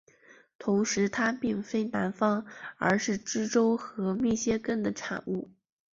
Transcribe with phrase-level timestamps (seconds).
[0.57, 2.43] 同时它并非南方
[2.79, 5.51] 而是加州和密歇根的产物。